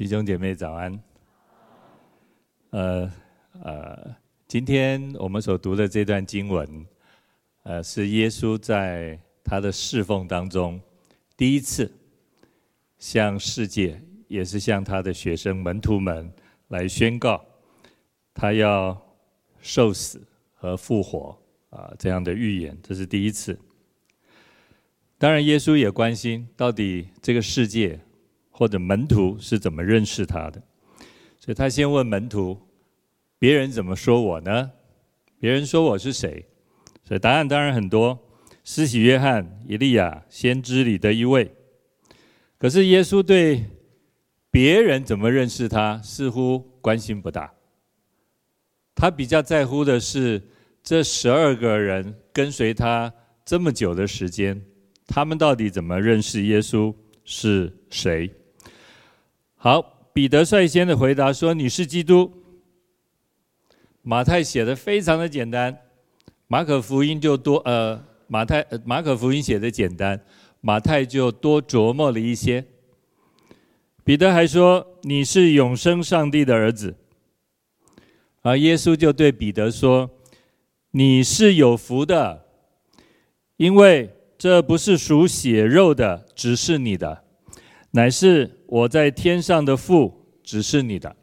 [0.00, 0.98] 弟兄姐妹早安。
[2.70, 3.12] 呃
[3.62, 4.16] 呃，
[4.48, 6.86] 今天我们所读的这段经文，
[7.64, 10.80] 呃，是耶稣在他的侍奉当中
[11.36, 11.92] 第一次
[12.98, 16.32] 向世界，也是向他的学生门徒们
[16.68, 17.44] 来宣告，
[18.32, 18.98] 他要
[19.60, 21.38] 受死和复活
[21.68, 23.60] 啊，这样的预言，这是第一次。
[25.18, 28.00] 当然，耶稣也关心到底这个世界。
[28.60, 30.62] 或者门徒是怎么认识他的？
[31.38, 32.60] 所以他先问门徒
[33.40, 34.70] ：“别人怎么说我呢？
[35.38, 36.44] 别人说我是谁？”
[37.02, 38.22] 所以答案当然很多：
[38.62, 41.50] 施洗约翰、以利亚、先知里的一位。
[42.58, 43.64] 可是耶稣对
[44.50, 47.50] 别人怎么认识他，似乎关心不大。
[48.94, 50.42] 他比较在乎的是
[50.82, 53.10] 这十二个人跟随他
[53.42, 54.62] 这么久的时间，
[55.06, 58.30] 他们到底怎么认识耶稣是谁？
[59.62, 62.32] 好，彼得率先的回答说：“你是基督。”
[64.00, 65.76] 马太写的非常的简单，
[66.46, 70.18] 马可福音就多呃，马太马可福音写的简单，
[70.62, 72.64] 马太就多琢磨了一些。
[74.02, 76.96] 彼得还说：“你是永生上帝的儿子。”
[78.40, 80.08] 而耶稣就对彼得说
[80.92, 82.46] ：“你是有福的，
[83.58, 87.24] 因为这不是属血肉的，只是你的。”
[87.92, 91.16] 乃是我在天上的父指示你的，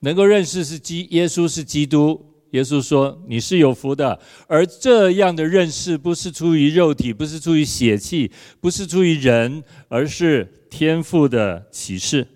[0.00, 2.32] 能够认识是基耶稣是基督。
[2.50, 12.26] 耶稣说你是有福的，而这样的认识不是出于肉体，不是出于血气，不是出于人，而是天父的启示。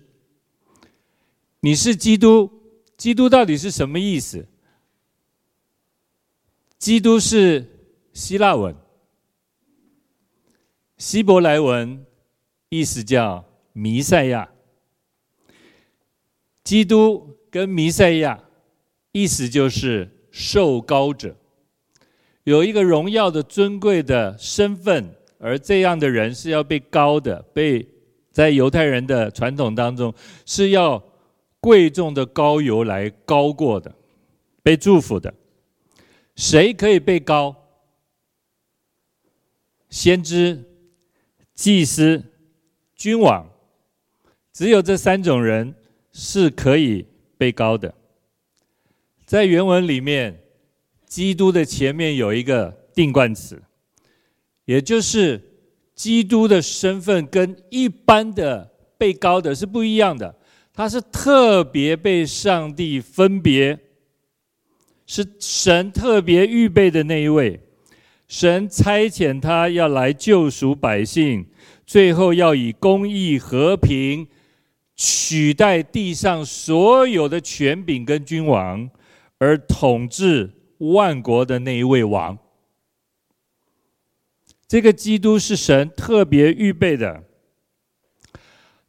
[1.61, 2.49] 你是基督，
[2.97, 4.47] 基督到底是什么意思？
[6.77, 7.65] 基督是
[8.13, 8.75] 希腊文，
[10.97, 12.05] 希伯来文。
[12.73, 14.49] 意思叫弥赛亚，
[16.63, 18.41] 基督跟弥赛亚，
[19.11, 21.35] 意思就是受膏者，
[22.45, 27.85] 有一个荣耀的尊贵的身份，而这样的人是要被膏的，被
[28.31, 30.13] 在犹太人的传统当中
[30.45, 31.03] 是要
[31.59, 33.93] 贵重的膏油来膏过的，
[34.63, 35.33] 被祝福的。
[36.37, 37.53] 谁可以被膏？
[39.89, 40.63] 先知、
[41.53, 42.30] 祭司。
[43.01, 43.49] 君王，
[44.53, 45.73] 只有这三种人
[46.11, 47.03] 是可以
[47.35, 47.91] 被高的。
[49.25, 50.39] 在原文里面，
[51.07, 53.59] 基督的前面有一个定冠词，
[54.65, 55.41] 也就是
[55.95, 60.35] 基督的身份跟一般的被高的是不一样的，
[60.71, 63.79] 他是特别被上帝分别，
[65.07, 67.59] 是神特别预备的那一位，
[68.27, 71.47] 神差遣他要来救赎百姓。
[71.85, 74.27] 最后要以公义和平
[74.95, 78.89] 取代地上所有的权柄跟君王，
[79.39, 82.37] 而统治万国的那一位王。
[84.67, 87.23] 这个基督是神特别预备的。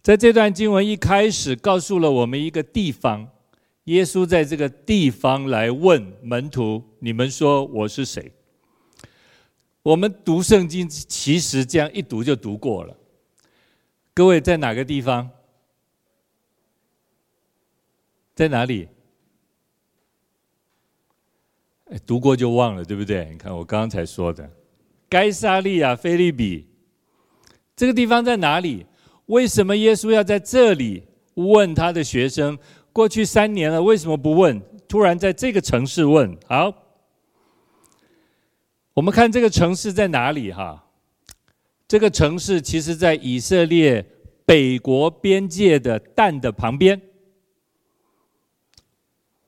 [0.01, 3.29] 在这段经文一开始，告诉了我们一个地方，
[3.85, 8.33] 耶稣在这个地方来问门徒：“你们说我是谁？”
[9.82, 12.97] 我们读圣经，其实这样一读就读过了。
[14.15, 15.28] 各位在哪个地方？
[18.34, 18.88] 在哪里？
[22.06, 23.28] 读过就忘了，对不对？
[23.31, 24.48] 你看我刚刚才说的，
[25.09, 26.66] 该撒利亚菲利比，
[27.75, 28.87] 这个地方在哪里？
[29.26, 31.03] 为什么耶稣要在这里
[31.34, 32.59] 问他的学生？
[32.93, 34.62] 过去三年了，为什么不问？
[34.87, 36.72] 突然在这个城市问，好。
[38.95, 40.53] 我们看这个城市在哪里？
[40.53, 40.87] 哈，
[41.89, 44.05] 这个城市其实在以色列
[44.45, 47.01] 北国边界的蛋的旁边。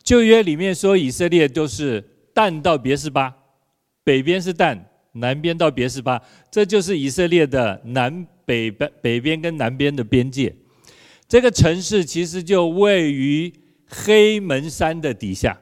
[0.03, 2.01] 旧约里面说以色列都是
[2.33, 3.35] 蛋到别是巴，
[4.03, 10.55] 北边是蛋，南边到别是巴，这就是以色列的南北北北边跟南边的边界。
[11.29, 13.53] 这个城市其实就位于
[13.87, 15.61] 黑门山的底下，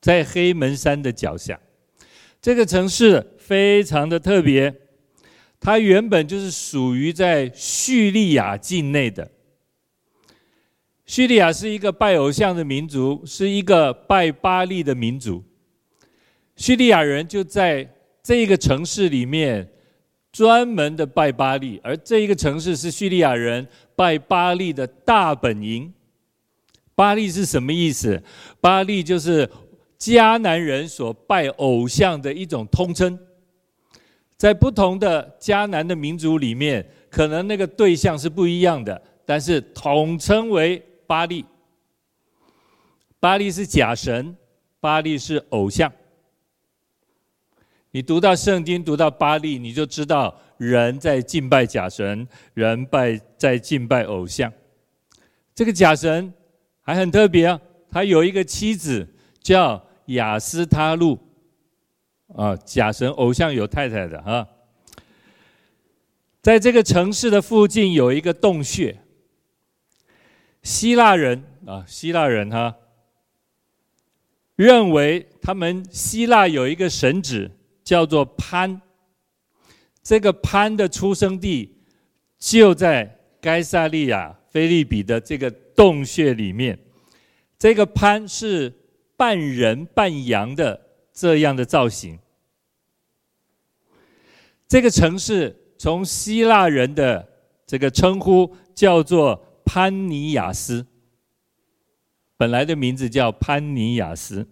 [0.00, 1.60] 在黑门山的脚下。
[2.40, 4.72] 这个城市非常的特别，
[5.58, 9.28] 它原本就是属于在叙利亚境内的。
[11.04, 15.42] 叙利亚是一个拜偶像的民族，是一个拜巴力的民族。
[16.54, 17.92] 叙利亚人就在
[18.22, 19.68] 这个城市里面
[20.30, 25.92] 专门的拜巴力，而这一个城市是叙利亚人拜巴力的大本营。
[26.94, 28.22] 巴力是什么意思？
[28.60, 29.50] 巴力就是。
[29.98, 33.18] 迦南人所拜偶像的一种通称，
[34.36, 39.02] 在不同的迦南的民族里面，可能那个对象是不一样的。
[39.26, 41.44] 但是统称为巴力。
[43.20, 44.34] 巴力是假神，
[44.80, 45.92] 巴力是偶像。
[47.90, 54.52] 你读到圣经，读到巴力，你就知道人在敬拜假神，人拜在敬拜偶像。
[55.54, 56.32] 这个假神
[56.80, 57.60] 还很特别啊，
[57.90, 59.06] 他有一个妻子
[59.42, 61.18] 叫雅斯他路
[62.34, 64.46] 啊，假神偶像有太太的啊。
[66.42, 69.00] 在这个城市的附近有一个洞穴。
[70.62, 72.76] 希腊人啊，希腊人哈，
[74.56, 77.48] 认为他们希腊有一个神祇
[77.84, 78.82] 叫做潘，
[80.02, 81.78] 这个潘的出生地
[82.38, 86.78] 就在该萨利亚菲利比的这个洞穴里面。
[87.56, 88.72] 这个潘是
[89.18, 90.80] 半人半羊的
[91.12, 92.18] 这样的造型。
[94.66, 97.28] 这个城市从希腊人的
[97.66, 99.44] 这个称呼叫做。
[99.70, 100.86] 潘尼亚斯，
[102.38, 104.48] 本来的名字叫潘尼亚斯。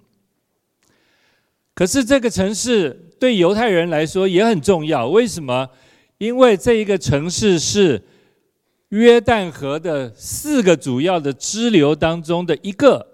[1.72, 5.70] 可是这个城市对犹太人来说也很重要，为什么？
[6.18, 8.02] 因为这一个城市是
[8.90, 13.06] 约旦河的四个主要的支流当中的一个，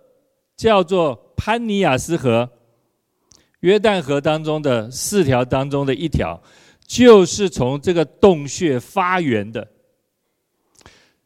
[0.57, 2.49] 叫做潘尼亚斯河。
[3.63, 6.41] 约旦河当中的四条当中的一条，
[6.87, 9.67] 就是从这个洞穴发源的。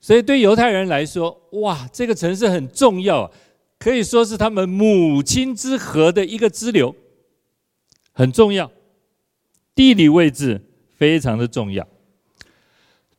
[0.00, 3.30] 所以对犹太人来说，哇，这个城市很重要，
[3.78, 6.94] 可以说是他们母亲之河的一个支流，
[8.12, 8.70] 很重要，
[9.74, 10.62] 地理位置
[10.96, 11.86] 非常的重要。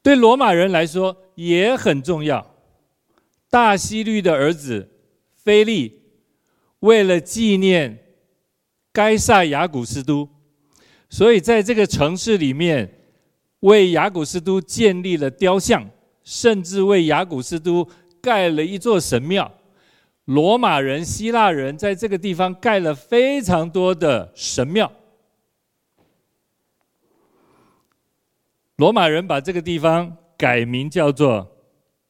[0.02, 2.56] 对罗马人来说也很重要。
[3.52, 4.90] 大希律的儿子
[5.36, 6.02] 菲利，
[6.80, 7.98] 为了纪念
[8.92, 10.30] 该萨·雅古斯都，
[11.10, 12.90] 所以在这个城市里面
[13.62, 15.90] 为雅古斯都建立了雕像。
[16.30, 17.88] 甚至为雅古斯都
[18.22, 19.50] 盖了一座神庙。
[20.26, 24.92] 罗马人、希腊人在这个地方盖了非常多的神庙。
[28.76, 31.50] 罗马人把这个地方改名叫做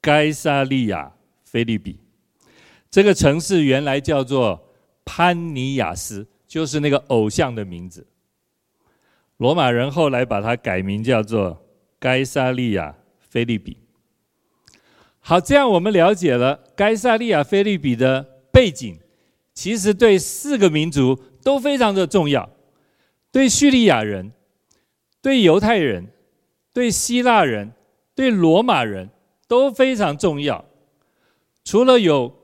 [0.01, 1.13] 该萨利亚
[1.43, 1.99] 菲利比。
[2.97, 4.73] 这个城市原来叫做
[5.05, 8.07] 潘尼亚斯，就是那个偶像的名字。
[9.38, 11.63] 罗马人后来把它改名叫做
[11.99, 13.77] 该萨利亚菲利比。
[15.19, 18.97] 好，这样我们了解了该萨利亚菲利比的背景，
[19.53, 22.49] 其实对四个民族都非常的重要，
[23.31, 24.31] 对叙利亚人、
[25.21, 26.07] 对犹太人、
[26.73, 27.73] 对希腊人、
[28.15, 29.11] 对罗马人
[29.47, 30.65] 都非常重要。
[31.63, 32.35] 除了有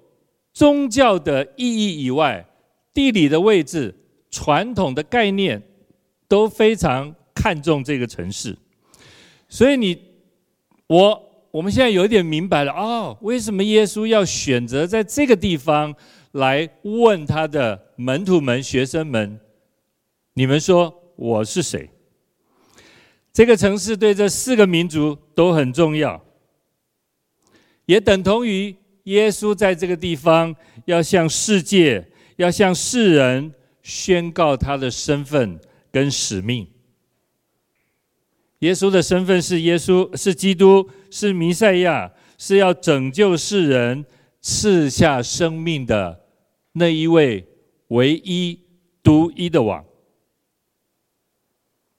[0.53, 2.45] 宗教的意义以外，
[2.93, 3.93] 地理的位置、
[4.31, 5.61] 传统的概念
[6.27, 8.57] 都非常看重这个城市，
[9.49, 9.99] 所以你
[10.87, 11.29] 我。
[11.53, 15.93] 我们现在有点明白了哦，为什么耶稣要选择在这个地方
[16.31, 19.39] 来问他的门徒们、学生们？
[20.33, 21.87] 你们说我是谁？
[23.31, 26.19] 这个城市对这四个民族都很重要，
[27.85, 30.55] 也等同于耶稣在这个地方
[30.85, 32.05] 要向世界、
[32.37, 35.59] 要向世人宣告他的身份
[35.91, 36.67] 跟使命。
[38.59, 44.05] 耶稣的身份是耶稣，是基督，是弥赛亚，是要拯救世人、
[44.39, 46.21] 赐下生命的
[46.71, 47.45] 那一位
[47.89, 48.61] 唯一、
[49.03, 49.83] 独一的王。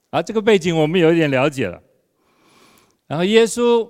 [0.09, 1.83] 啊，这个背景我们有一点了解了。
[3.07, 3.87] 然后耶稣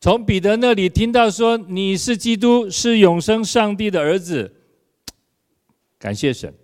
[0.00, 4.54] 从彼得那里听到说：“你是基督，是永生上帝的儿子。”
[5.98, 6.54] 感谢神。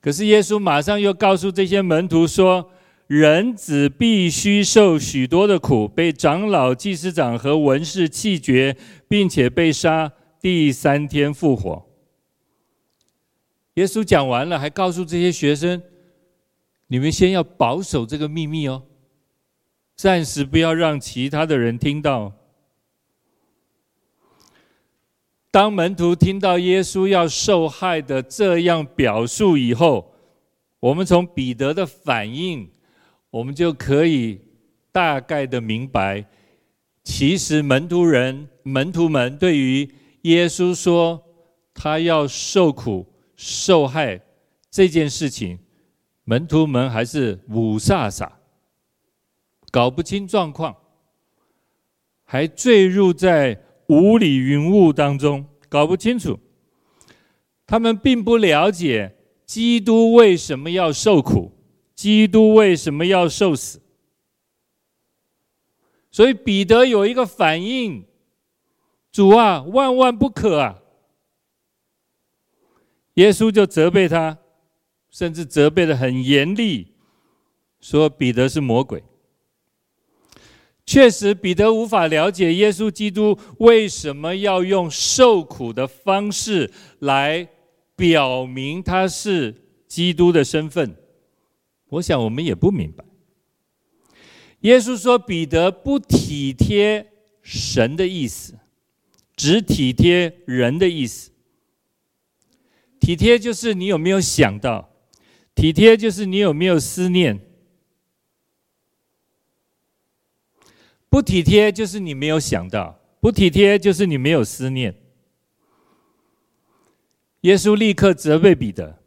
[0.00, 2.70] 可是耶稣马上又告诉这些门徒说。
[3.08, 8.76] 人子必须受许多的苦，被长老、祭司长和文士弃绝，
[9.08, 11.86] 并且被杀，第三天复活。
[13.76, 15.82] 耶稣讲完了，还告诉这些学生
[16.88, 18.82] ：“你们先要保守这个秘密哦，
[19.98, 22.32] 暂时不要让其他的人听到。”
[25.50, 30.14] 当门徒听到耶稣要受害的这样表述以后，
[30.78, 32.70] 我们从彼得的反应。
[33.30, 34.40] 我们就可以
[34.90, 36.24] 大概的明白，
[37.04, 39.86] 其实门徒人、门徒们对于
[40.22, 41.22] 耶稣说
[41.74, 44.18] 他要受苦、受害
[44.70, 45.58] 这件事情，
[46.24, 48.30] 门徒们还是五煞煞，
[49.78, 50.76] 搞不清状况，
[52.24, 56.36] 还坠入在雾里云雾当中，搞不清楚。
[57.64, 59.14] 他们并不了解
[59.46, 61.52] 基督为什么要受苦。
[61.94, 63.80] 基督为什么要受死？
[66.10, 68.04] 所以彼得有一个反应：
[69.12, 70.82] 主啊，万万不可啊！
[73.14, 74.38] 耶稣就责备他，
[75.08, 76.94] 甚至责备的很严厉，
[77.80, 79.04] 说彼得是魔鬼。
[80.88, 87.46] 确实，彼得无法了解耶稣基督为什么要用受苦的方式来
[87.94, 89.54] 表明他是
[89.86, 90.96] 基督的身份。
[91.90, 93.04] 我想我们也不明白。
[94.60, 97.06] 耶稣说彼得不体贴
[97.42, 98.54] 神的意思，
[99.36, 101.30] 只体贴人的意思。
[102.98, 104.88] 体贴就是你有没有想到，
[105.54, 107.38] 体贴就是你有没有思念。
[111.10, 114.94] 不体贴就是你没有想到，不体贴就是你没有思念。
[117.42, 118.98] 耶稣立刻责备彼得。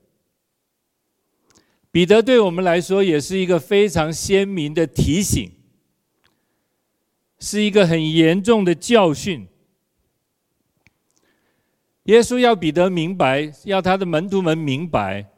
[1.91, 5.51] 彼得对我们来说也是一个非常鲜明的提醒，
[7.37, 9.47] 是一个很严重的教训。
[12.05, 15.29] 耶稣要彼得明白，要他的门徒们明白，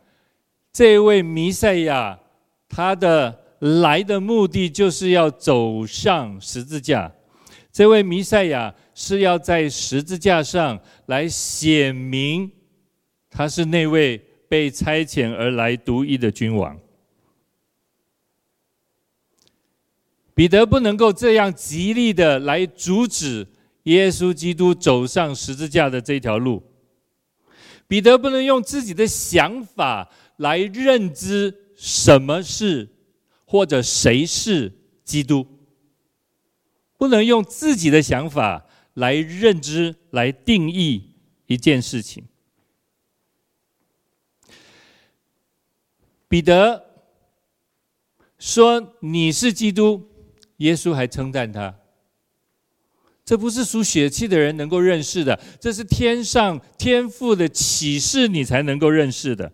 [0.72, 2.20] 这位弥赛亚
[2.70, 3.42] 他的
[3.82, 7.12] 来的目的就是要走上十字架。
[7.72, 12.51] 这位弥赛亚是要在十字架上来显明，
[13.29, 14.22] 他是那位。
[14.50, 16.79] 被差遣而来独一的君王，
[20.36, 23.48] 彼得不能够这样极力的来阻止
[23.86, 26.62] 耶稣基督走上十字架的这条路。
[27.88, 32.88] 彼得不能用自己的想法来认知什么是
[33.53, 35.45] 或者谁是基督，
[36.98, 41.12] 不能用自己的想法来认知来定义
[41.45, 42.24] 一件事情。
[46.27, 46.83] 彼得
[48.39, 50.10] 说：“你是基督。”
[50.57, 51.75] 耶稣还称赞他。
[53.24, 59.53] 这不是属血气的人能够认识的，这是天上天父的启示，你才能够认识的。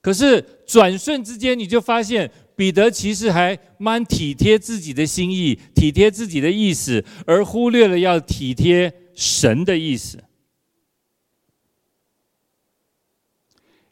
[0.00, 2.28] 可是转瞬之间，你就发现
[2.58, 10.24] 彼得其实还蛮体贴自己的心意，体贴自己的意思，而忽略了要体贴神的意思。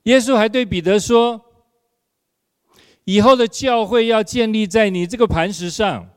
[0.02, 1.42] 耶稣还对彼得说。
[3.04, 6.10] 以后的教会要建立在你这个磐石上。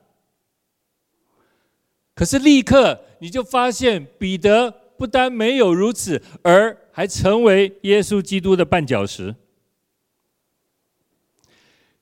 [2.16, 9.36] 可是立刻你就发现，彼得不但没有如此，而还成为耶稣基督的绊脚石。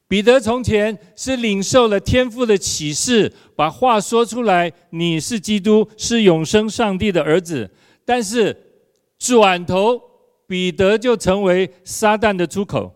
[0.07, 7.69] 彼得从前是领受了天父的启示，把话说出来：“你是基督，是永生上帝的儿子。”
[8.05, 8.55] 但是
[9.19, 10.01] 转头，
[10.47, 12.95] 彼得就成为撒旦的出口。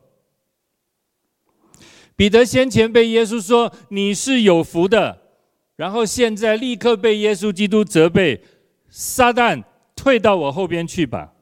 [2.16, 5.20] 彼得先前被耶稣说，你是有福的，
[5.76, 8.42] 然后现在立刻被耶稣基督责备，
[8.90, 9.62] 撒旦
[9.96, 11.34] 退到我后边去吧。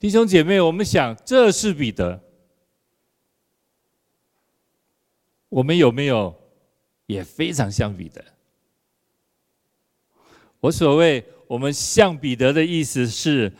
[0.00, 2.20] 弟兄姐妹，我们想这是彼得，
[5.56, 6.38] 我们有没有
[7.06, 8.22] 也非常像彼得？
[10.60, 13.50] 我所谓我们像彼得的意思是，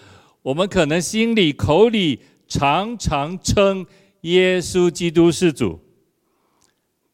[0.43, 3.87] 我们可能心里口里常常称。
[4.23, 5.79] 耶稣基督是主，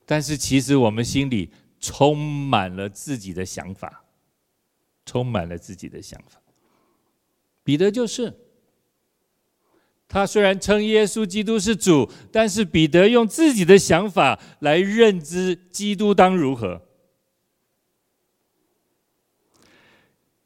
[0.06, 4.02] 但是其实我们心里充满了自己的想法，
[5.04, 6.40] 充满了自己的想法。
[7.62, 8.34] 彼得就是，
[10.12, 16.82] 他虽然称耶稣基督是主，但是彼得用自己的想法来认知基督当如何。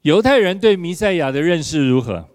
[0.02, 2.28] 犹太人对弥赛亚的认识如何？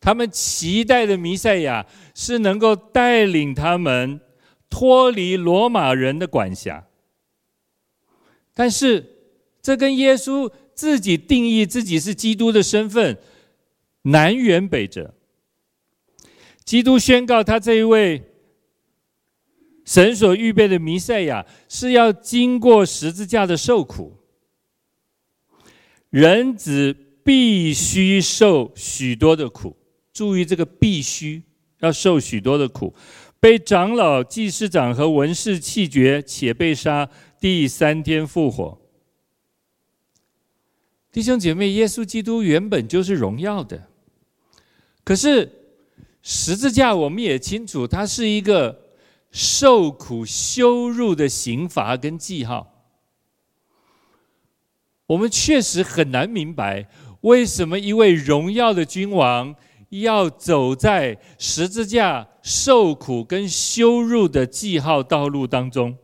[0.00, 4.20] 他们期待的弥赛亚是能够带领他们
[4.68, 6.84] 脱离罗马人的管辖，
[8.54, 9.06] 但是
[9.62, 13.16] 这跟耶稣自己定义自己是基督的身份
[14.02, 15.12] 南辕北辙。
[16.66, 18.22] 基督宣告他这一位
[19.84, 24.16] 神所预备的弥赛亚是要经过十字架的受苦，
[26.10, 26.94] 人子
[27.24, 29.76] 必须受许多的苦。
[30.12, 31.42] 注意这个必须
[31.78, 32.92] 要受许多的苦，
[33.38, 37.08] 被长老、祭司长和文士弃绝，且被杀，
[37.38, 38.80] 第三天复活。
[41.12, 43.88] 弟兄姐妹，耶稣基督原本就是荣耀的，
[45.04, 45.65] 可是
[46.28, 48.76] 十字架我们也清楚，它是一个
[49.30, 52.88] 受苦羞辱的刑罚跟记号。
[55.06, 56.88] 我们确实很难明白，
[57.20, 59.54] 为什么一位荣耀的君王，
[59.90, 65.96] 要走在十字架受苦跟羞辱的记号道路当中，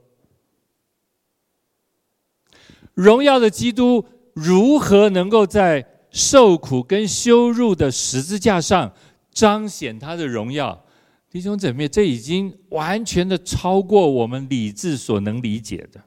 [2.94, 8.92] 荣耀的基督如何能够在受苦跟羞辱的十字架上
[9.32, 10.84] 彰显他的荣耀？
[11.30, 16.02] 弟兄姊妹，这已经完全的超过我们理智所能理解的。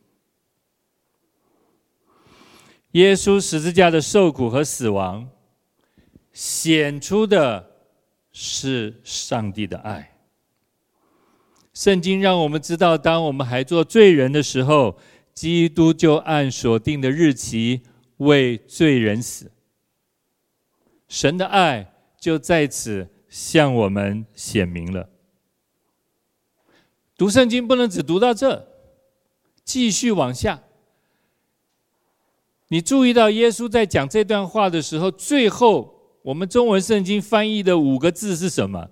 [2.91, 5.27] 耶稣十字架的受苦和死亡，
[6.31, 7.71] 显出的
[8.31, 10.17] 是上帝的爱。
[11.73, 14.97] 圣经让我们知道，当我们还做罪人的时候，
[15.33, 17.81] 基督就按所定的日期
[18.17, 19.51] 为罪人死。
[21.09, 25.09] 神的爱就在此向我们显明了。
[27.17, 28.65] 读圣经不能只读到这，
[29.65, 30.63] 继续往下。
[32.69, 38.89] 你注意到耶稣在讲这段话的时候，最后我们中文圣经翻译的五个字是什么？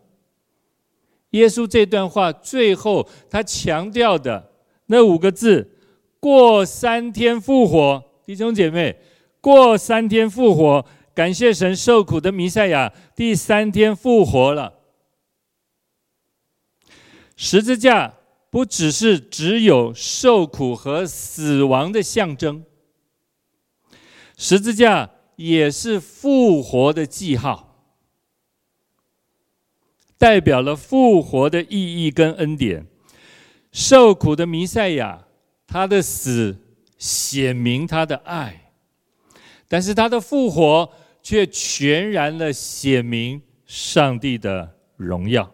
[1.29, 4.51] 耶稣这段话最后他强调的
[4.87, 5.71] 那五个字：
[6.19, 8.03] 过三天复活。
[8.25, 8.97] 弟兄姐妹，
[9.39, 14.79] 过三天复活，感谢神，受苦的弥赛亚第三天复活了。
[17.35, 18.15] 十字架
[18.49, 22.63] 不只是只有受苦和死亡的象征，
[24.37, 27.85] 十字架也是复活的记号，
[30.17, 32.87] 代表了复活的意义跟恩典。
[33.71, 35.25] 受苦的弥赛亚，
[35.65, 36.57] 他的死
[36.99, 38.71] 显明他的爱，
[39.67, 40.91] 但是他的复活
[41.23, 45.49] 却全然的显明上帝的荣耀。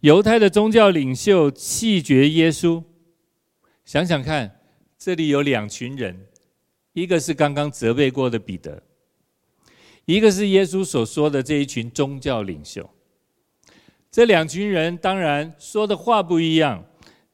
[0.00, 2.82] 犹太的宗教领袖弃绝耶稣，
[3.84, 4.58] 想想看，
[4.98, 6.26] 这里有两群人，
[6.92, 8.82] 一个是刚刚责备过的彼得，
[10.04, 12.90] 一个是耶稣所说的这一群宗教领袖。
[14.10, 16.84] 这两群人当然说的话不一样，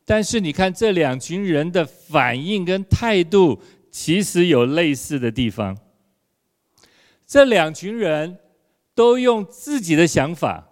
[0.05, 3.59] 但是你看这两群人的反应跟态度，
[3.91, 5.77] 其实有类似的地方。
[7.29, 8.39] 这两群人
[8.95, 10.65] 都用自己的想法。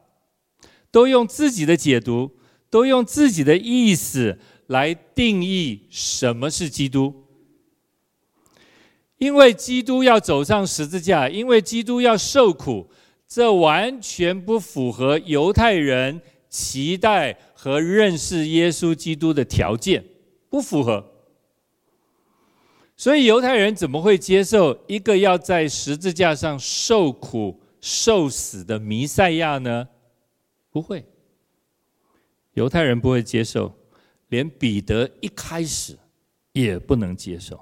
[0.88, 2.38] 都用自己的解读，
[2.71, 4.38] 都用自己的意思
[4.69, 7.27] 来定义什么是基督。
[9.19, 12.88] 因为基督要走上十字架，因为基督要受苦，
[13.29, 20.03] 这完全不符合犹太人期待和认识耶稣基督的条件，
[20.49, 21.16] 不符合。
[22.97, 29.87] 所以犹太人怎么会接受一个要在十字架上受苦受死的弥赛亚呢？
[30.71, 31.05] 不会，
[32.55, 33.75] 犹太人不会接受，
[34.29, 35.99] 连彼得一开始
[36.53, 37.61] 也不能接受。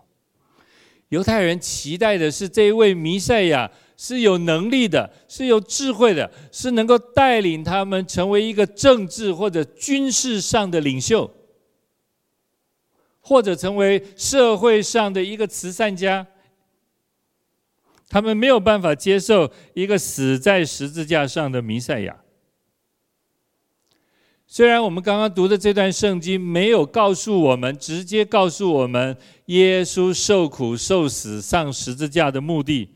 [1.08, 11.30] 犹太人期待的是这一位弥赛亚是有能力的，是有智慧的，是能够带领他们成为一个政治或者军事上的领袖，
[13.24, 16.24] 或者成为社会上的一个慈善家。
[18.08, 22.16] 他们没有办法接受一个死在十字架上的弥赛亚。
[24.46, 32.88] 虽然我们刚刚读的这段圣经没有告诉我们，直接告诉我们耶稣受苦受死上十字架的目的，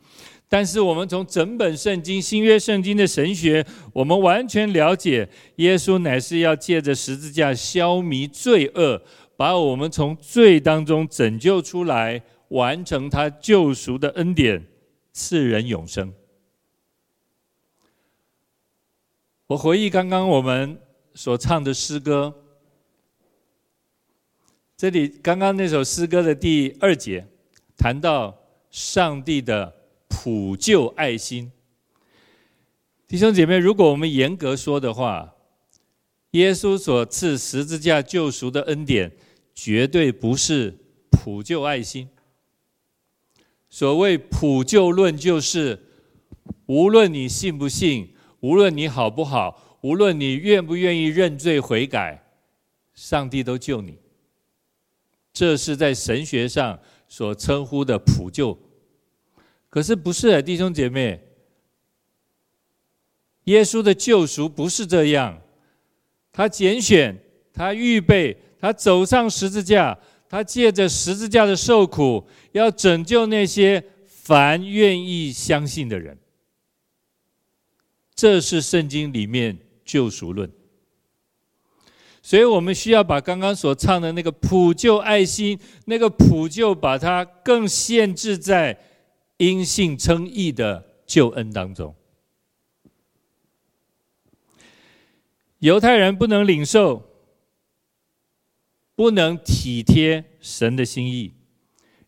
[0.48, 9.02] 但是我们从整本圣经新约圣经的神学，我们完全了解耶稣乃是要借着十字架消弭罪恶，
[9.38, 14.66] 把我们从罪当中拯救出来，完成他救赎的恩典，
[15.12, 16.12] 赐人永生。
[19.46, 20.78] 我回忆刚刚我们。
[21.14, 22.32] 所唱的诗歌，
[24.76, 27.26] 这里刚刚那首诗歌的第二节
[27.76, 28.38] 谈到
[28.70, 29.74] 上帝的
[30.06, 31.50] 普救爱心。
[33.08, 35.34] 弟兄姐妹，如果我们严格说的话，
[36.32, 39.10] 耶稣所赐十字架救赎的恩典，
[39.60, 40.72] 绝对不是
[41.10, 42.08] 普救爱心。
[43.68, 45.76] 所谓普救论，就是
[46.66, 49.80] 无论你信不信，无论你好不好。
[49.80, 52.24] 无论你愿不愿意认罪悔改，
[52.94, 53.98] 上帝都救你。
[55.32, 58.56] 这是在神学上所称呼的普救。
[59.68, 61.20] 可是不是啊，弟兄姐妹，
[63.44, 65.42] 耶稣的救赎不是这样。
[66.30, 67.16] 他拣选，
[67.52, 76.18] 他预备，他走上十字架，他借着十字架的受苦，要拯救那些凡愿意相信的人。
[78.14, 79.58] 这是圣经里面。
[79.88, 80.52] 救赎论，
[82.20, 88.78] 所以我们需要把刚刚所唱的那个普救爱心，那个普救，把它更限制在
[89.38, 91.94] 因信称义的救恩当中。
[95.60, 97.02] 犹太人不能领受，
[98.98, 101.32] 不能体贴神的心意，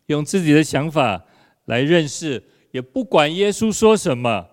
[0.07, 1.23] 用自己的想法
[1.63, 4.49] 来认识，也不管耶稣说什么，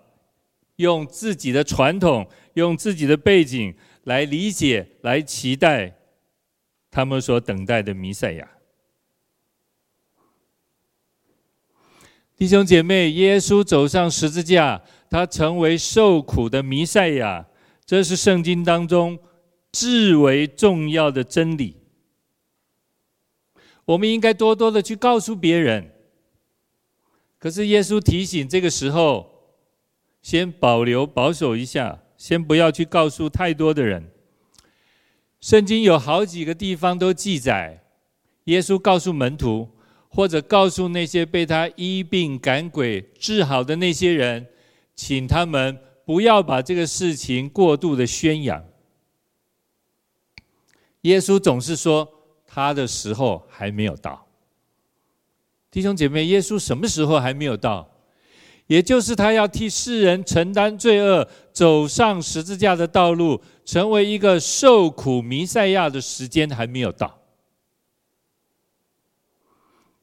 [0.77, 3.74] 用自己的传统、用自己的背景
[4.05, 5.92] 来理解、来期待
[6.92, 8.48] 他们所等待的弥赛亚。
[12.37, 17.48] 弟兄姐妹，耶稣走上十字架，他成为受苦的弥赛亚，
[17.85, 19.18] 这是圣经当中
[19.72, 21.74] 至为重要的真理。
[23.88, 25.90] 我们应该多多的去告诉别人。
[27.38, 29.57] 可是耶稣提醒，这个时候
[30.20, 34.11] 先保留、保守一下，先不要去告诉太多的人。
[35.40, 37.83] 圣经有好几个地方都记载，
[38.44, 39.70] 耶稣告诉门徒，
[40.11, 44.48] 或者告诉那些被他医病赶鬼治好的那些人，
[44.94, 48.62] 请他们不要把这个事情过度的宣扬。
[51.03, 52.16] 耶稣总是说。
[52.51, 54.27] 他的时候还没有到，
[55.71, 57.87] 弟兄姐妹，耶稣什么时候还没有到？
[58.67, 67.19] 也就是他要替世人承担罪恶，走上十字架的道路，成为一个受苦弥赛亚的时间还没有到。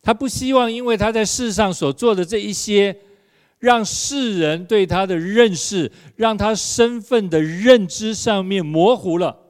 [0.02, 2.96] 他不希望因为他在世上所做的这一些，
[3.60, 9.45] 让世人对他的认识，让他身份的认知上面模糊了。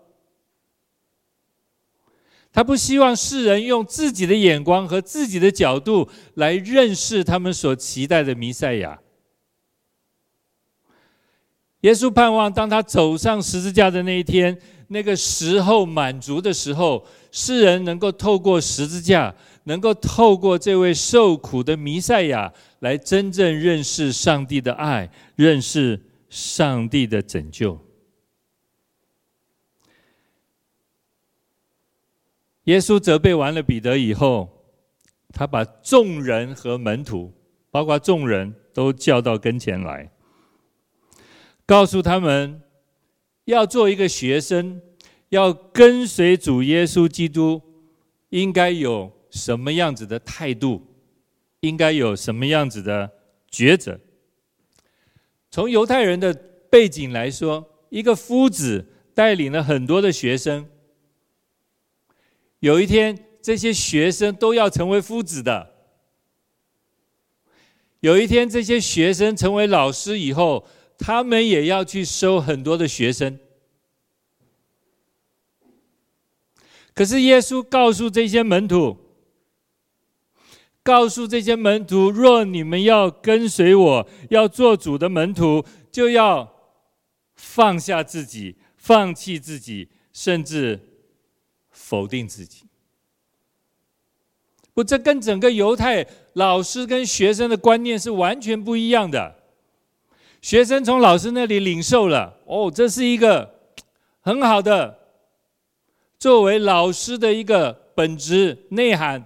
[2.56, 8.98] 他不希望世人用自己的眼光和自己的角度来认识他们所期待的弥赛亚。
[11.82, 27.78] 耶稣盼望，当他走上十字架的那一天，那个时候满足的时候，世人能够透过十字架，能够透过这位受苦的弥赛亚，来真正认识上帝的爱，认识上帝的拯救。
[32.66, 34.50] 耶稣责备完了彼得以后，
[35.32, 37.32] 他把众人和门徒，
[37.72, 40.12] 包括众人都叫到跟前来，
[41.66, 42.62] 告诉他们
[43.46, 44.82] 要做一个学生，
[45.30, 47.62] 要跟随主耶稣基督，
[48.30, 50.82] 应该有什么样子的态度，
[51.60, 53.12] 应该有什么样子的
[53.52, 54.00] 抉择。
[55.52, 56.34] 从犹太人的
[56.70, 60.68] 背景来说，一个夫子带领了很多的学生。
[62.60, 65.76] 有一天，这些学生都要成为夫子的。
[68.00, 73.40] 有一天，这些学生成为老师以后，他们也要去收很多的学生。
[76.94, 78.98] 可是耶稣告诉这些门徒，
[80.82, 86.54] 告诉这些门徒：若你们要跟随我，要做主的门徒，就要
[87.36, 90.95] 放下自己，放弃自己，甚至。
[91.88, 92.64] 否定自己，
[94.74, 99.36] 不，这跟整个犹太老师跟学生的观念是完全不一样的。
[100.42, 103.48] 学生从老师那里领受了，哦，这是一个
[104.22, 104.98] 很好的
[106.18, 109.24] 作为老师的一个本质内涵，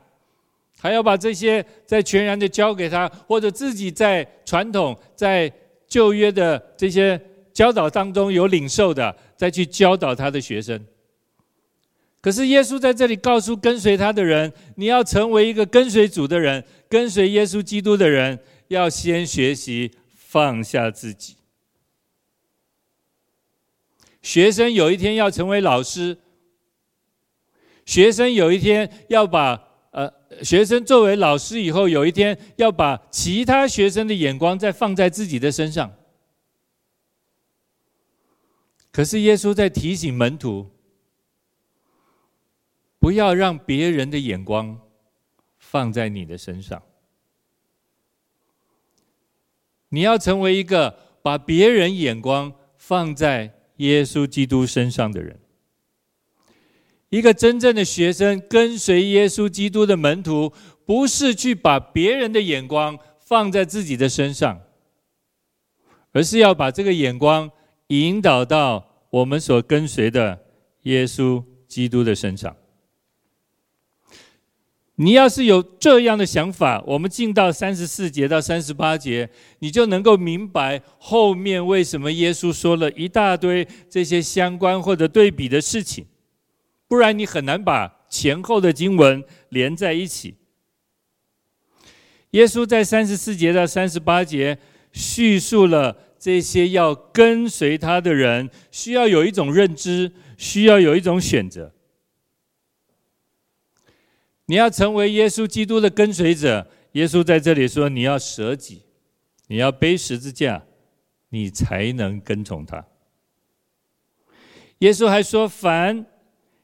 [0.78, 5.50] 还要把这些再全然的交给他，或者自己在传统在
[5.88, 7.17] 旧约的这些
[7.54, 10.86] 教导当中有领受的，再去教导他的学生。
[12.22, 21.38] 可是耶稣在这里告诉跟随他的人：你要成为一个跟随主的人，跟随耶稣基督的人，要先学习放下自己。
[24.22, 26.18] 学生有一天要成为老师，
[27.86, 30.12] 学生有一天要把呃，
[30.44, 35.94] 学生作为老师以后，有一天要把其他学生的眼光再放在自己的身上。
[38.92, 40.70] 可是耶稣在提醒门徒。
[43.00, 44.80] 不要让别人的眼光
[45.58, 46.84] 放在你的身上。
[49.90, 55.40] 你要成为一个把别人眼光放在耶稣基督身上的人。
[57.10, 60.54] 一个真正的学生跟随耶稣基督的门徒，
[60.86, 64.62] 不是去把别人的眼光放在自己的身上，
[66.12, 67.50] 而是要把这个眼光
[67.88, 70.46] 引导到我们所跟随的
[70.84, 72.56] 耶稣基督的身上。
[75.02, 86.06] 你要是有这样的想法，我们进到三十四节到三十八节，你就能够明白后面为什么耶稣说了一大堆这些相关或者对比的事情，
[86.86, 90.36] 不然你很难把前后的经文连在一起。
[92.32, 94.58] 耶稣在三十四节到三十八节
[94.92, 101.74] 叙述了这些要跟随他的人需要有一种认知，需要有一种选择。
[104.50, 108.82] 你要成为耶稣基督的跟随者，耶稣在这里说：你要舍己，
[109.46, 110.66] 你要背十字架，
[111.30, 112.88] 你才能跟从他。
[114.80, 116.08] 耶稣还说：凡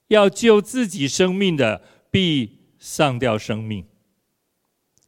[0.07, 3.85] 要救自己生命的，必上掉生命。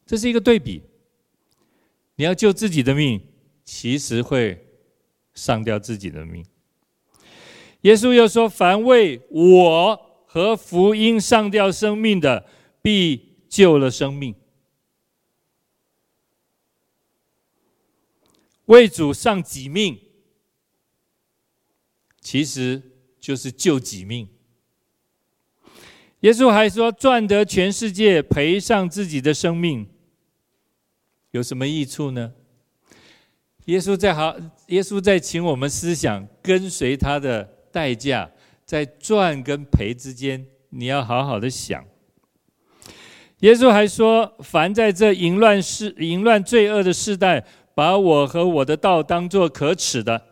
[0.06, 0.84] 这是一个对比。
[2.18, 3.20] 你要救自己的命，
[3.66, 4.68] 其实会
[5.34, 6.46] 上掉自己的命。
[7.82, 12.46] 耶稣又说：凡为我和福音上掉生命的，
[12.88, 14.34] 必救了生命。
[18.68, 20.00] 为主丧己命，
[22.22, 22.82] 其实
[23.20, 24.30] 就是救己命。
[26.22, 29.86] 耶稣还说：赚得全世界，赔上自己的生命，
[31.32, 32.34] 有什么益处呢？
[33.66, 34.34] 耶稣在好，
[34.68, 38.32] 耶稣在请我们思想跟随他的代价，
[38.64, 41.86] 在赚跟赔之间，你要好好的想。
[43.40, 47.46] 耶稣还说：凡在这淫乱世、淫乱罪恶的世代，
[47.76, 50.26] 把我和我的道当作可耻的，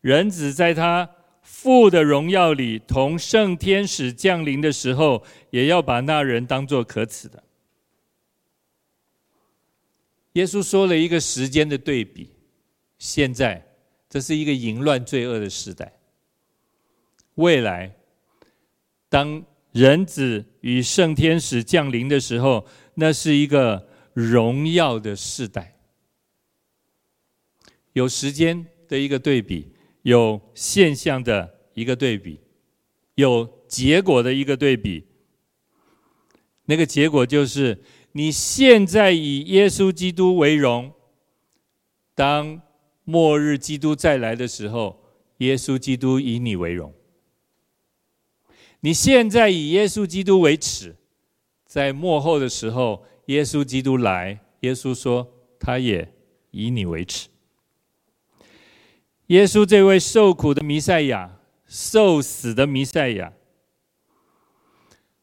[0.00, 1.10] 人子在他
[1.42, 7.42] 父的荣耀里，同圣天使降临的时候，也要把那人当作可耻的。
[10.34, 12.30] 耶稣说了一个时间的对比，
[12.96, 13.66] 现在
[14.08, 15.92] 这是一个淫乱罪恶的时代，
[17.34, 17.92] 未来
[19.08, 25.78] 当人子与圣天使降临的时候，那是一个荣耀的时代。
[27.94, 32.40] 有时间的一个对比，有现象的一个对比，
[33.14, 35.06] 有结果的一个对比。
[36.66, 37.82] 那个结果就是，
[38.12, 40.92] 你现在以耶稣基督为荣，
[42.14, 42.62] 当
[43.04, 45.02] 末日基督再来的时候，
[45.38, 46.94] 耶稣基督以你为荣。
[48.84, 50.96] 你现在以耶稣基督为耻，
[51.64, 56.12] 在末后的时候，耶稣基督来，耶稣说他也
[56.50, 57.28] 以你为耻。
[59.28, 63.32] 耶稣这位受苦的弥赛亚，受死的弥赛亚，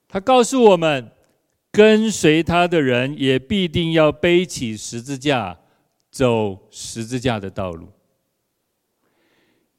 [0.08, 1.12] 他告诉我们，
[1.70, 5.60] 跟随他的人也必定要背起十字架，
[6.10, 7.90] 走十字架的道路。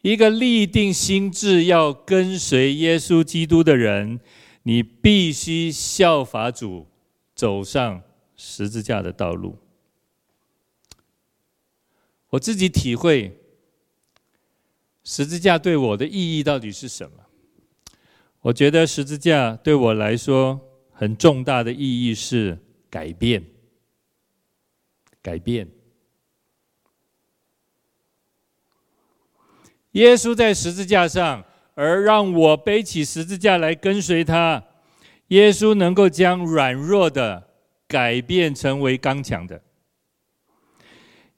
[0.02, 4.20] 一个立定心志要跟随耶稣基督的人，
[4.62, 6.86] 你必须效法主，
[7.34, 8.02] 走上
[8.36, 9.58] 十字架的道路。
[12.30, 13.36] 我自己体会。
[15.02, 17.16] 十字架对我的意义到底是什么？
[18.42, 20.60] 我觉得十字架对我来说
[20.92, 22.56] 很重大的意义是
[22.90, 23.42] 改变。
[25.22, 25.66] 改变。
[29.92, 34.62] 耶稣在十字架上，而让我背起十字架来跟随他。
[35.28, 37.48] 耶稣能够将软弱的
[37.86, 39.62] 改变成为刚强的。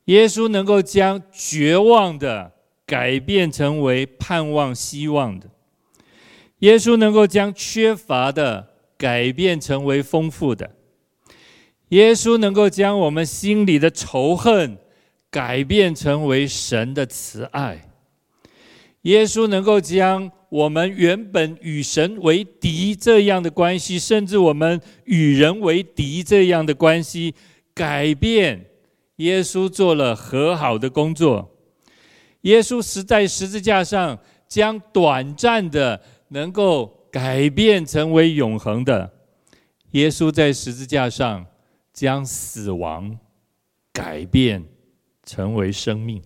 [0.06, 2.52] 耶稣能够将绝望的。
[2.84, 5.48] 改变成为盼望希望的，
[6.58, 10.70] 耶稣能够将缺乏的改变成为丰富的，
[11.88, 14.76] 耶稣能够将我们心里的仇恨
[15.30, 17.91] 改变成为神的慈爱，
[19.02, 27.34] 耶稣能够将我们原本与神为敌这样的关系，甚至我们与人为敌这样的关系
[27.74, 28.66] 改变，
[29.16, 31.50] 耶稣做了和好的工作。
[32.42, 39.12] 耶稣是在十字架上，将短暂的能够改变成为永恒的。
[39.92, 41.44] 耶稣在十字架上
[41.92, 43.18] 将死亡
[43.92, 44.64] 改变
[45.24, 46.22] 成为生命。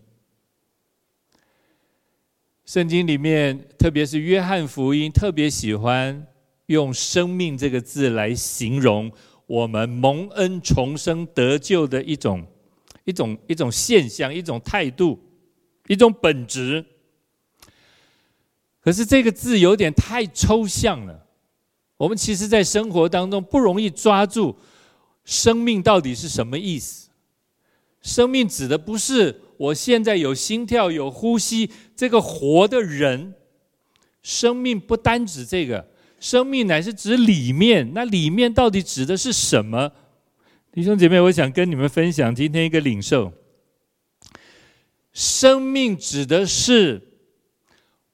[2.67, 6.27] 圣经里面，特别是约翰福音，特别喜欢
[6.67, 9.11] 用“生命”这个字来形容
[9.47, 12.45] 我们蒙恩重生得救的一种
[13.05, 15.19] 一种一种现象，一种态度。
[15.89, 16.85] 一种本质，
[18.81, 21.29] 可是这个字有点太抽象了。
[21.97, 24.57] 我们其实，在生活当中不容易抓住
[25.25, 27.06] 生命到底是什么意思。
[28.07, 33.35] 生命指的不是我现在有心跳、有呼吸这个活的人。
[34.23, 35.89] 生命不单指这个，
[36.21, 37.91] 生命乃是指里面。
[37.95, 39.91] 那里面到底指的是什么？
[40.73, 43.33] 弟兄姐妹，我想跟你们分享今天一个领受。
[45.13, 47.03] 生命指的是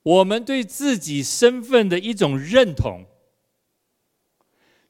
[0.03, 3.05] 我们对自己身份的一种认同。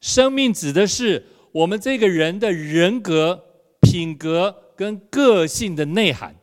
[0.00, 3.44] 生命指的是我们这个人的人格、
[3.80, 6.34] 品格跟个性的内涵。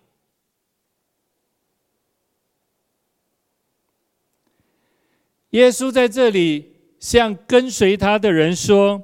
[5.49, 9.03] 耶稣在这里向跟随他的人说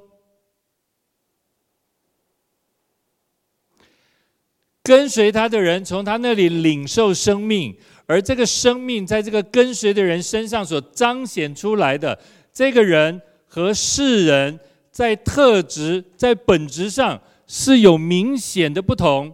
[4.81, 12.17] 跟随他的人从他那里领受生命而这个生命在这个跟随的人身上所彰显出来的
[12.53, 14.57] 这个人和世人
[14.91, 19.33] 在特质在本质上是有明显的不同，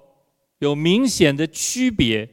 [0.60, 2.30] 有明显的区别。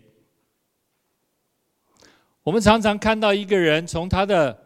[2.42, 4.58] 我们常常看到一个人从他的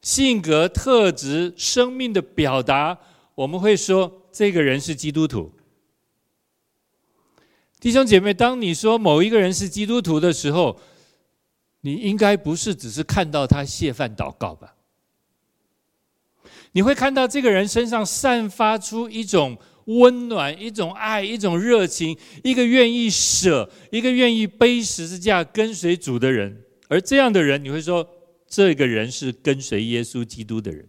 [0.00, 2.98] 性格特质、生命的表达，
[3.34, 5.52] 我们会说这个人是基督徒。
[7.80, 10.80] 弟兄姐妹，当你说某一个人是基督徒的时候，
[11.80, 14.74] 你应该不是只是看到他谢饭祷告吧？
[16.72, 19.56] 你会看到这个人身上散发出一种
[19.88, 26.62] 温暖、一种爱、一种热情，一个愿意舍、一个愿意背十字架跟随主的人。
[26.88, 28.08] 而这样的人，你会说
[28.46, 30.88] 这个人是跟随耶稣基督的人。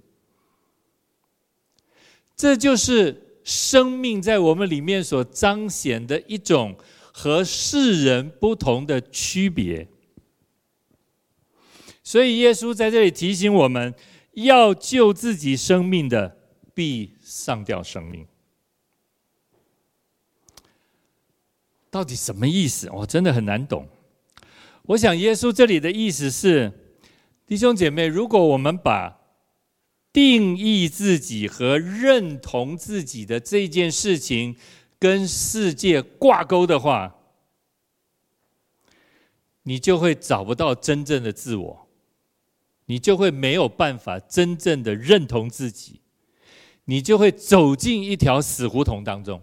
[2.35, 3.25] 这就是。
[3.41, 6.77] 生命在我们里面所彰显的一种
[7.12, 9.88] 和世人不同的区别，
[12.03, 13.95] 所以耶稣在这里提醒我们：
[14.33, 16.38] 要救自己生命的，
[16.75, 18.27] 必丧掉生命。
[21.91, 22.89] 到底什么意思？
[22.91, 23.88] 我真的很难懂。
[24.84, 26.71] 我想耶稣这里的意思是，
[27.45, 29.19] 弟兄姐妹，如果我们把
[30.12, 34.56] 定义自己和认同自己的这件事情
[34.97, 37.15] 跟世界挂钩的话，
[39.63, 41.88] 你就会找不到真正的自我，
[42.86, 46.02] 你就会没有办法真正的认同自己，
[46.86, 49.39] 你就会走进一条死胡同当中。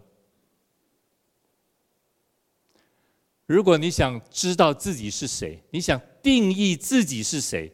[3.46, 7.72] 如果你想知道自己是谁，你想定义自己是谁？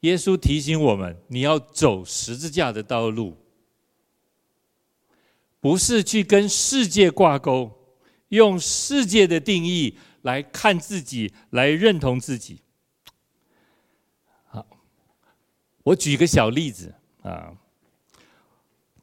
[0.00, 3.36] 耶稣提醒我们：你要走十字架的道路，
[5.60, 7.70] 不是去跟世界挂钩，
[8.28, 12.62] 用世界的定义来看自己，来认同自己。
[14.46, 14.66] 好，
[15.82, 17.52] 我举个小例子啊，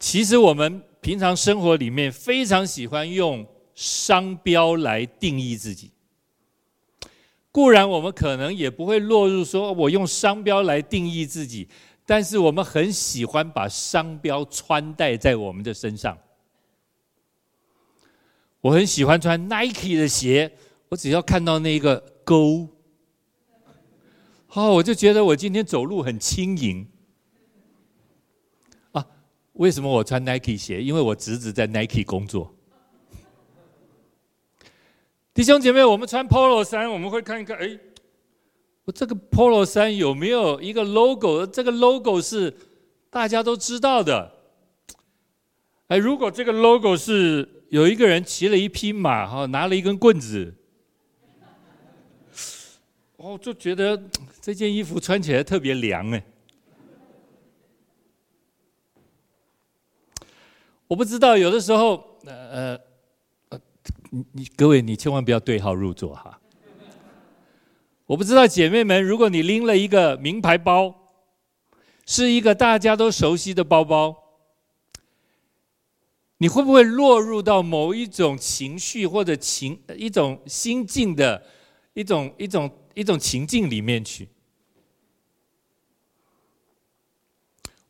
[0.00, 5.92] 其实我们平常生活里面非常喜欢用商标来定义自己。
[7.50, 11.68] 固然我们可能也不会落入说我用商标来定义自己，
[12.06, 16.16] 但是我们很喜欢把商标穿戴在我们的身上。
[18.60, 20.52] 我很喜欢穿 Nike 的鞋，
[20.88, 22.68] 我只要看到那个勾，
[24.52, 26.86] 哦，我就觉得我今天走路很轻盈。
[28.92, 29.06] 啊，
[29.54, 30.82] 为什么我穿 Nike 鞋？
[30.82, 32.54] 因为我侄子在 Nike 工作。
[35.38, 37.78] 弟兄姐妹，我们穿 Polo 衫，我们会看一看，哎，
[38.84, 41.46] 我这个 Polo 衫有没有一个 logo？
[41.46, 42.52] 这个 logo 是
[43.08, 44.32] 大家都知道的。
[45.86, 50.52] 哎，如果这个 logo 是有一个人骑了一匹马，哈，拿了一根棍子，
[53.18, 54.02] 哦，就觉得
[54.40, 56.24] 这件衣服穿起来特别凉哎。
[60.88, 62.87] 我不知道，有的时候，呃。
[64.10, 66.40] 你你各位，你千万不要对号入座哈！
[68.06, 70.94] 我不知道姐妹们，如果你拎了一个名牌包，
[72.06, 74.16] 是一个大家都熟悉的包包，
[76.38, 81.42] 你会不会落入到某一种情绪或者情一种心境的
[81.92, 84.26] 一种一种一种情境里面去？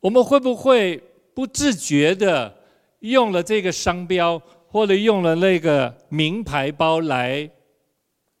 [0.01, 1.01] 我们会不会
[1.33, 2.61] 不自觉的
[2.99, 4.41] 用了这个商标？
[4.71, 7.49] 或者用了那个名牌包来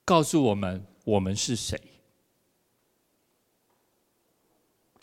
[0.05, 1.75] 告诉我们我们是谁，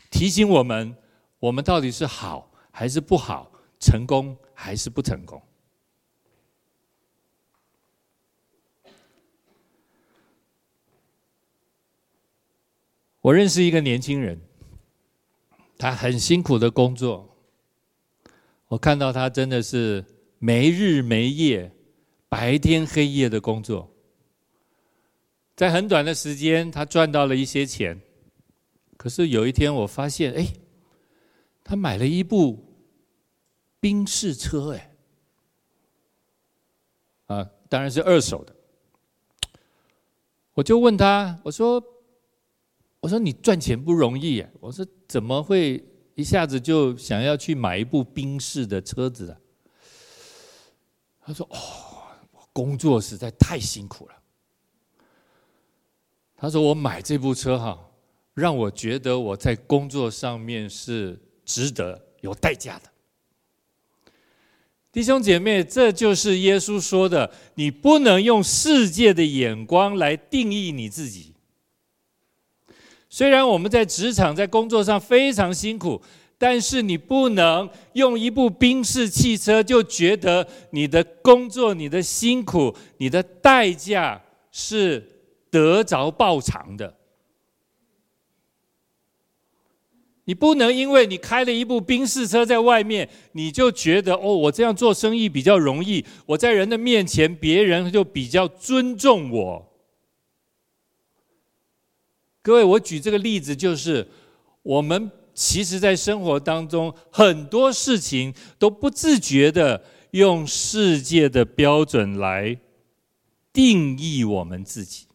[0.09, 0.97] 提醒我们
[1.41, 5.43] 我们到底是好还是不好，成功还是不成功。
[13.21, 14.41] 我认识一个年轻人，
[15.77, 17.37] 他很辛苦的工作，
[18.69, 20.05] 我看到他真的是。
[20.47, 21.73] 没日没夜，
[22.29, 23.93] 白天黑夜的工作，
[25.57, 28.01] 在很短的时间，他赚到了一些钱。
[28.97, 30.47] 可是有一天，我发现，哎，
[31.65, 32.65] 他买了一部
[33.81, 34.97] 宾士车，哎，
[37.27, 38.55] 啊，当然是二手的。
[40.55, 41.83] 我就问他，我说，
[43.01, 45.85] 我说你赚钱不容易，我说怎么会
[46.15, 49.41] 一下子就想要去买一部宾士的车子啊？
[51.27, 51.59] 他说：“哦，
[52.31, 54.15] 我工作实在太辛苦了。”
[56.37, 57.91] 他说：“我买这部车哈，
[58.33, 62.89] 让我觉得我在工作上面是值得有代价的。”
[64.93, 71.35] 弟兄姐妹，这就是耶稣说的：你不能用世界的眼光来定义你自己。
[73.11, 76.01] 虽然我们在职场、在工作上非常辛苦，
[76.39, 85.03] 但是你不能用一部宾士汽车就觉得你的工作、你的辛苦、你的代价是
[85.51, 86.95] 得着报偿的。
[90.29, 99.73] 你不能因为你开了一部宾士车在外面，你就觉得哦，我这样做生意比较容易，我在人的面前，别人就比较尊重我。
[102.43, 104.09] 各位，我举这个例子，就是
[104.63, 112.59] 我们其实在生活当中很多事情都不自觉的用世界的标准来
[113.53, 115.07] 定义我们自己。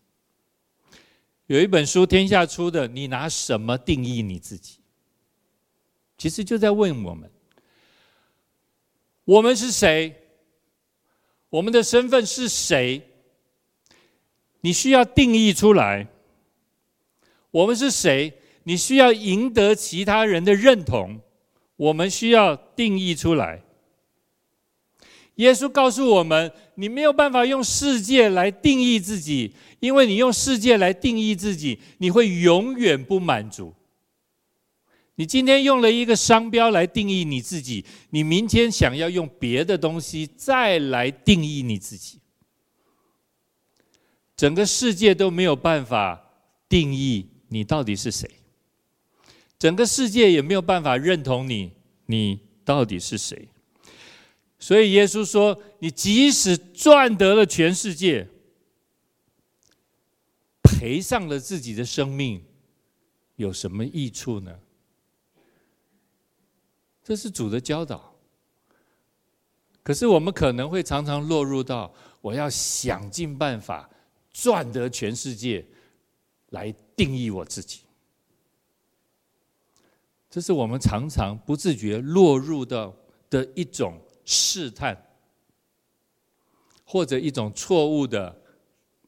[1.48, 4.78] 有一本书天下出的，你拿什么定义你自己？
[6.18, 7.30] 其实就在问我们：
[9.26, 10.16] 我们是谁？
[11.50, 13.02] 我们的身份是谁？
[14.62, 16.08] 你需要定义出来。
[17.50, 18.40] 我们是谁？
[18.64, 21.22] 你需要赢得其他人的认同。
[21.78, 23.64] 我们需要定义出来。
[25.36, 33.74] 耶稣告诉我们：你没有办法用世界来定义自己，因为你用世界来定义自己，你会永远不满足。
[35.16, 42.20] 你今天用了一个商标来定义你自己，你明天想要用别的东西再来定义你自己，
[44.36, 46.22] 整个世界都没有办法
[46.70, 48.30] 定义你到底是谁，
[49.62, 51.72] 整个世界也没有办法认同你，
[52.08, 53.48] 你到底是谁。
[54.58, 58.28] 所以耶稣说：“你即使赚得了全世界，
[60.64, 62.44] 赔上了自己的生命，
[63.36, 64.52] 有什么益处呢？”
[67.06, 68.16] 这是主的教导，
[69.84, 73.88] 可是我们可能会常常落入到我要想尽办法
[74.34, 75.64] 赚得全世界
[76.50, 77.82] 来定义我自己，
[80.32, 82.96] 这是我们常常不自觉落入到
[83.30, 84.98] 的一种试探，
[86.86, 88.42] 或者一种错误的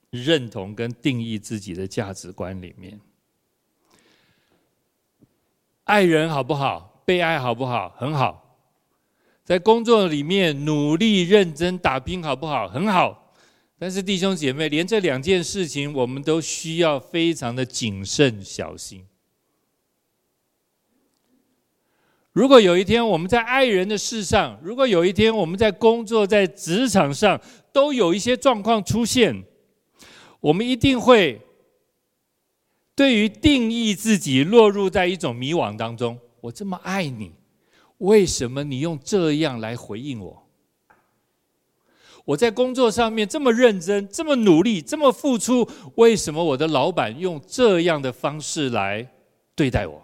[0.09, 2.99] 认同跟定义自己的价值观里面。
[5.85, 7.01] 爱人好不好？
[7.05, 7.95] 被爱好不好？
[7.97, 8.57] 很好，
[9.45, 12.67] 在工作里面努力认真打拼好不好？
[12.67, 13.33] 很好，
[13.79, 19.05] 但是弟兄姐妹，连这两件事情，我们都需要非常的谨慎小心。
[22.33, 27.39] 如果有一天我们在爱人的事上，如果有一天我们在工作、在职场上
[27.71, 29.43] 都有一些状况出现，
[30.39, 31.39] 我们一定会
[32.95, 36.17] 对于定义自己落入在一种迷惘当中。
[36.41, 37.31] 我这么爱你，
[37.99, 40.43] 为什么你用这样来回应我？
[42.25, 49.07] 我在工作上面这么认真、这么努力、这么付出，为什么我的老板用这样的方式来
[49.55, 50.02] 对待我？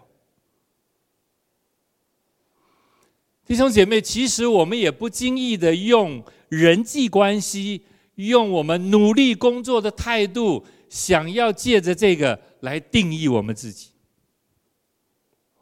[3.50, 7.82] 弟兄姐妹，其实我们也不经意的用人际关系，
[8.14, 13.88] 用我们努力工作的态度，想要借着这个来定义我们自己。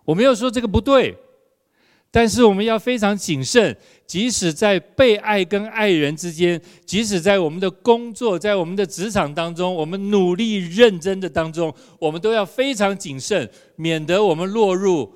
[0.05, 1.17] 我没有说这个不对，
[2.11, 3.75] 但是我们要非常谨慎。
[4.07, 15.11] 即使在被爱跟爱人之间，即使在我们的工作、在我们的职场当中，我们努力认真的当中，我们都要非常谨慎，免得我们落入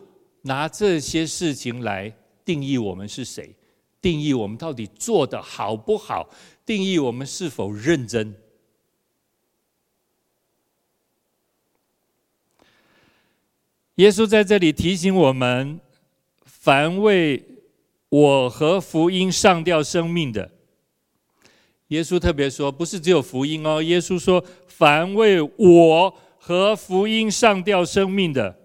[0.44, 2.10] 拿这些事情来
[2.44, 3.54] 定义我们是谁，
[4.00, 6.28] 定义我们到底做得好不好，
[6.64, 8.34] 定义我们是否认真。
[13.96, 15.78] 耶稣在这里提醒我们：
[16.44, 17.44] 凡为
[18.08, 20.50] 我和福音上吊生命的，
[21.88, 23.82] 耶稣特别说，不是只有福音哦。
[23.82, 28.58] 耶稣说：凡为我和福音上吊生命的，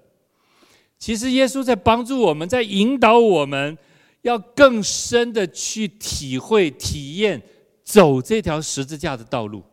[1.00, 3.78] 其实耶稣在帮助我们，在引导我们，
[4.24, 7.42] 要更深的去体会、体验
[7.84, 9.64] 走这条十字架的道路。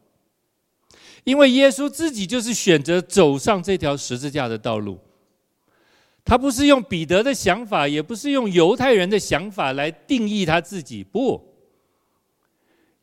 [1.25, 4.99] 因为耶稣自己就是选择走上这条十字架的道路。
[6.27, 11.05] 他不是用彼得的想法，也不是用犹太人的想法来定义他自己。
[11.05, 11.43] 不，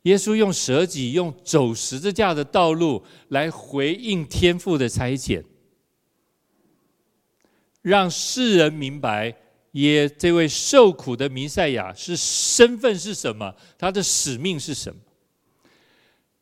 [0.02, 5.42] 耶稣用舍己，用走十字架的道路来回应天父的差遣，
[7.82, 9.36] 让世人明白，
[9.72, 15.00] 耶这位受苦的弥赛亚是身份是什么，他的使命是什么。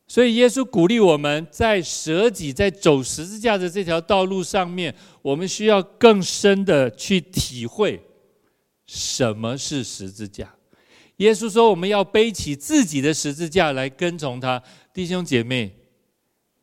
[0.07, 8.01] 所以，耶稣鼓励我们在舍己、在走十字架的这条道路上面，我们需要更深的去体会
[8.85, 10.53] 什么是十字架，
[11.15, 14.61] 耶稣说：“我们要背起自己的十字架来跟从他。”
[14.93, 15.73] 弟兄姐妹，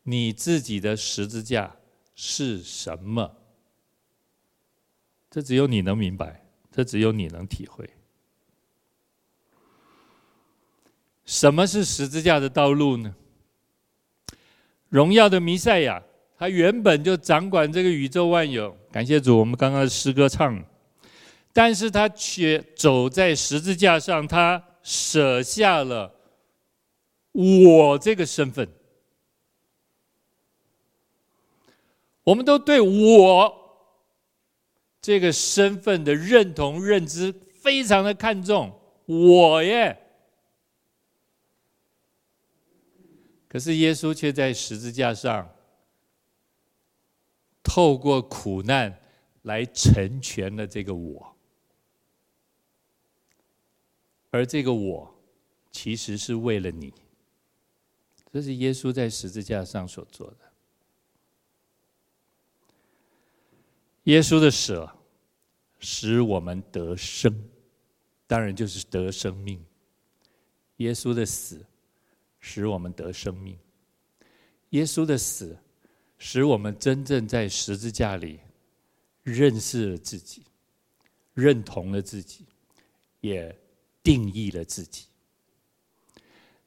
[0.03, 1.75] 你自己的十字架
[2.15, 3.38] 是什么？
[5.31, 7.89] 这只有你能明白，这只有你能体会。
[11.25, 13.15] 什么是十字架的道路呢？
[14.89, 16.03] 荣耀的弥赛亚，
[16.39, 18.75] 他原本就掌管这个宇宙万有。
[18.91, 20.65] 感谢主，我们刚刚的诗歌唱，
[21.53, 26.15] 但是他却走在十字架上，他舍下了
[27.33, 28.67] 我这个身份。
[32.25, 33.58] 我们都对我
[35.01, 39.97] 这个身份的认同、认知非常的看重，我耶。
[43.49, 45.51] 可是耶稣却在十字架上，
[47.63, 49.01] 透过苦难
[49.43, 51.35] 来成全了这个我，
[54.31, 55.15] 而这个我
[55.71, 56.93] 其实是为了你。
[58.31, 60.48] 这是耶稣在十字架上所做的。
[64.09, 64.91] 耶稣的舍
[65.79, 67.33] 使我们得生，
[68.27, 69.65] 当然就是得生命。
[70.77, 71.65] 耶稣的死。
[72.41, 73.59] 使我们得生命，
[74.71, 75.59] 耶稣的死
[76.19, 78.39] 使我们真正在十字架里
[79.25, 80.45] 认识了自己，
[81.35, 82.45] 认同了自己，
[83.21, 83.55] 也
[84.05, 85.07] 定义了自己。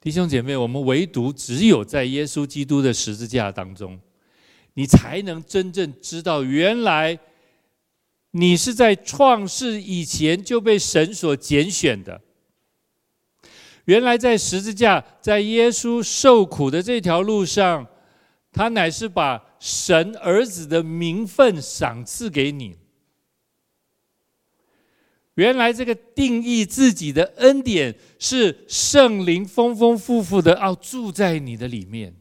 [0.02, 3.98] 弟兄姐妹，我们唯独只有在耶稣基督的十字架当中，
[4.74, 7.18] 你才能真正知道，原来
[8.32, 12.22] 你是在创世以前就被神所拣选的。
[13.86, 17.88] 原来在十字架，在耶稣受苦的这条路上，
[18.52, 22.78] 他乃是把神儿子的名分赏赐给你。
[25.36, 32.16] 原来这个定义自己的恩典，是圣灵丰丰富富的要住在你的里面。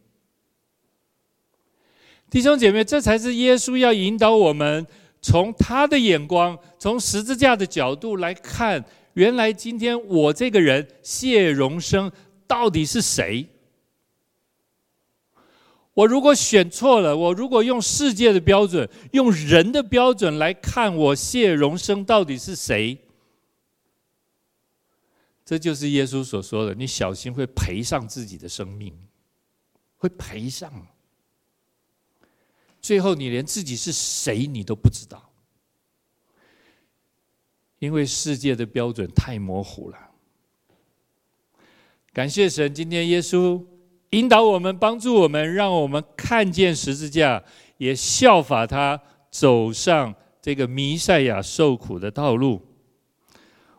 [2.30, 4.86] 弟兄姐妹，这才是耶稣要引导我们
[5.20, 8.84] 从他的眼光，从十字架的角度来看。
[9.14, 12.10] 原来今天我这个人谢荣生
[12.46, 13.44] 到底是谁？
[15.92, 22.96] 我如果选错了，我如果用世界的标准、用人的标准来看我谢荣生到底是谁？
[25.44, 28.94] 这就是耶稣所说的：你小心会赔上自己的生命，
[29.96, 30.72] 会赔上。
[32.80, 35.30] 最后你连自己是谁你都不知道。
[37.78, 39.98] 因为世界的标准太模糊了。
[42.12, 43.64] 感谢神，今天耶稣
[44.10, 47.42] 引导我们，帮助我们，让我们看见十字架，
[47.78, 49.00] 也效法他
[49.30, 52.60] 走上这个弥赛亚受苦的道路。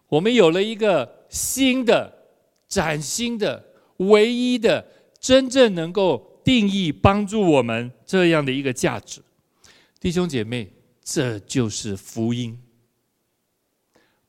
[0.08, 2.12] 我们有了一个新的、
[2.68, 3.64] 崭新的、
[3.98, 4.84] 唯一的、
[5.20, 9.22] 真正能够定义、帮助我们这样的一个价值。
[10.00, 10.72] 弟兄姐妹，
[11.04, 12.60] 这就是福音。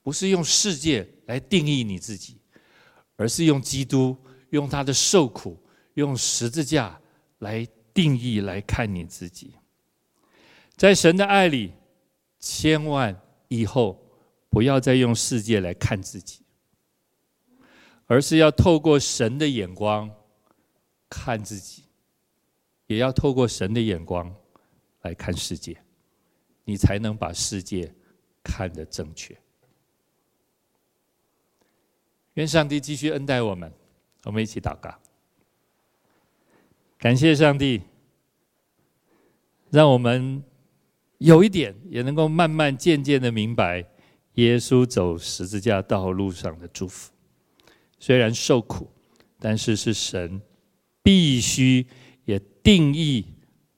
[0.02, 2.36] 不是用世界来定义你自己，
[3.16, 4.16] 而是用基督、
[4.50, 5.56] 用他的受苦、
[5.94, 7.00] 用十字架
[7.38, 9.54] 来定义来看你自己。
[10.76, 11.72] 在神的爱里，
[12.40, 14.04] 千万以后
[14.50, 16.40] 不要再用世界来看自己，
[18.06, 20.10] 而是要透过神的眼光
[21.08, 21.84] 看自己，
[22.92, 24.30] 也要透过神的眼光
[25.00, 25.76] 来看世界，
[26.64, 27.90] 你才能把世界
[28.44, 29.34] 看得正确。
[32.34, 33.72] 愿上帝继续恩待我们，
[34.24, 34.94] 我们一起祷告。
[36.98, 37.80] 感谢上帝，
[39.70, 40.44] 让我们
[41.16, 43.84] 有一点也能够慢慢渐渐的明白
[44.34, 47.10] 耶稣走十字架道路上的祝福。
[47.98, 48.90] 虽然受苦，
[49.38, 50.40] 但是是神
[51.02, 51.86] 必须
[52.62, 53.26] 定义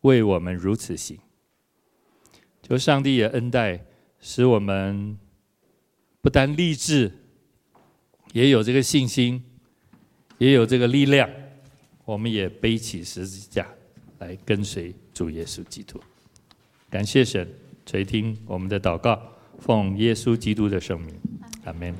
[0.03, 1.19] 为我们如此行。
[2.63, 3.85] 求上帝的恩待，
[4.21, 5.19] 使我们
[6.21, 7.13] 不但立志。
[8.33, 9.41] 也有这个信心，
[10.39, 11.31] 也有这个力量，
[12.05, 13.67] 我们也背起十字架
[14.19, 16.01] 来跟随主耶稣基督。
[16.91, 17.49] 感谢神
[17.87, 19.23] 垂听我们的祷告，
[19.59, 21.15] 奉耶稣基督的圣名，
[21.65, 21.95] 阿门。